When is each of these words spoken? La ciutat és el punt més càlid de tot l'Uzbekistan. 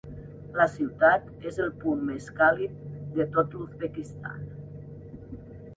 La 0.59 0.65
ciutat 0.75 1.27
és 1.51 1.59
el 1.65 1.69
punt 1.83 2.01
més 2.09 2.31
càlid 2.41 2.81
de 3.21 3.29
tot 3.37 3.55
l'Uzbekistan. 3.59 4.45